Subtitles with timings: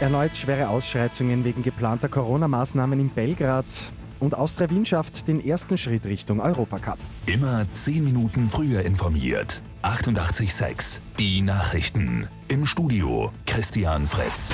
[0.00, 3.66] Erneut schwere Ausschreitungen wegen geplanter Corona-Maßnahmen in Belgrad.
[4.18, 6.98] Und Austria Wien schafft den ersten Schritt Richtung Europacup.
[7.26, 9.60] Immer 10 Minuten früher informiert.
[9.82, 12.28] 88.6 Die Nachrichten.
[12.48, 14.52] Im Studio Christian Fritz.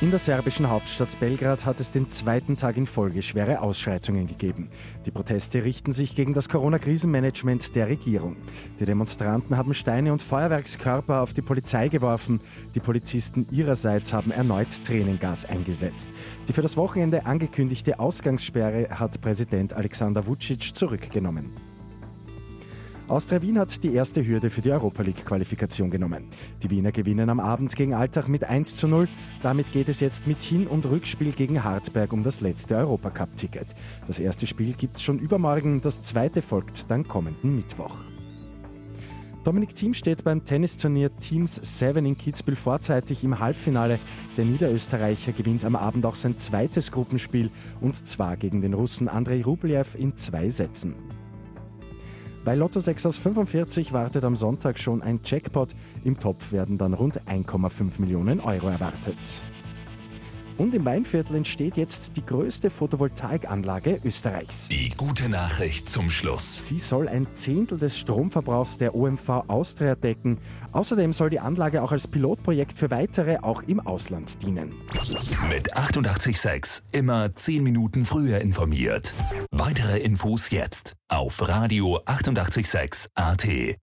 [0.00, 4.70] In der serbischen Hauptstadt Belgrad hat es den zweiten Tag in Folge schwere Ausschreitungen gegeben.
[5.04, 8.36] Die Proteste richten sich gegen das Corona-Krisenmanagement der Regierung.
[8.78, 12.40] Die Demonstranten haben Steine und Feuerwerkskörper auf die Polizei geworfen.
[12.76, 16.12] Die Polizisten ihrerseits haben erneut Tränengas eingesetzt.
[16.46, 21.50] Die für das Wochenende angekündigte Ausgangssperre hat Präsident Alexander Vucic zurückgenommen.
[23.08, 26.28] Austria Wien hat die erste Hürde für die Europa League-Qualifikation genommen.
[26.62, 29.08] Die Wiener gewinnen am Abend gegen Altach mit 1 zu 0.
[29.42, 33.68] Damit geht es jetzt mit Hin- und Rückspiel gegen Hartberg um das letzte Europacup-Ticket.
[34.06, 37.96] Das erste Spiel gibt es schon übermorgen, das zweite folgt dann kommenden Mittwoch.
[39.42, 44.00] Dominik Thiem steht beim Tennisturnier Teams 7 in Kitzbühel vorzeitig im Halbfinale.
[44.36, 47.50] Der Niederösterreicher gewinnt am Abend auch sein zweites Gruppenspiel
[47.80, 51.17] und zwar gegen den Russen Andrei Rublev in zwei Sätzen.
[52.48, 55.74] Bei Lotto 6 aus 45 wartet am Sonntag schon ein Jackpot.
[56.02, 59.18] Im Topf werden dann rund 1,5 Millionen Euro erwartet.
[60.58, 64.68] Und im Weinviertel entsteht jetzt die größte Photovoltaikanlage Österreichs.
[64.68, 66.66] Die gute Nachricht zum Schluss.
[66.66, 70.38] Sie soll ein Zehntel des Stromverbrauchs der OMV Austria decken.
[70.72, 74.74] Außerdem soll die Anlage auch als Pilotprojekt für weitere auch im Ausland dienen.
[75.48, 79.14] Mit 886 immer 10 Minuten früher informiert.
[79.52, 83.76] Weitere Infos jetzt auf Radio 886 AT.